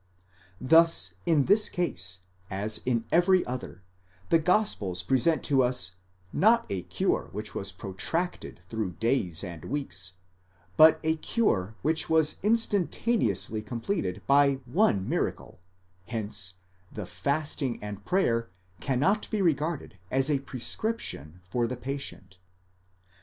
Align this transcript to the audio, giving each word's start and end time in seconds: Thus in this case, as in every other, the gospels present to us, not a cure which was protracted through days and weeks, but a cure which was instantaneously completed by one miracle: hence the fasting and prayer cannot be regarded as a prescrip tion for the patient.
Thus 0.59 1.13
in 1.27 1.45
this 1.45 1.69
case, 1.69 2.21
as 2.49 2.79
in 2.87 3.05
every 3.11 3.45
other, 3.45 3.83
the 4.29 4.39
gospels 4.39 5.03
present 5.03 5.43
to 5.43 5.61
us, 5.61 5.97
not 6.33 6.65
a 6.71 6.81
cure 6.81 7.29
which 7.33 7.53
was 7.53 7.71
protracted 7.71 8.61
through 8.67 8.93
days 8.93 9.43
and 9.43 9.63
weeks, 9.65 10.13
but 10.75 10.99
a 11.03 11.17
cure 11.17 11.75
which 11.83 12.09
was 12.09 12.39
instantaneously 12.41 13.61
completed 13.61 14.23
by 14.25 14.53
one 14.65 15.07
miracle: 15.07 15.59
hence 16.07 16.55
the 16.91 17.05
fasting 17.05 17.77
and 17.83 18.03
prayer 18.03 18.49
cannot 18.79 19.29
be 19.29 19.39
regarded 19.39 19.99
as 20.09 20.31
a 20.31 20.39
prescrip 20.39 20.97
tion 20.97 21.41
for 21.47 21.67
the 21.67 21.77
patient. 21.77 22.39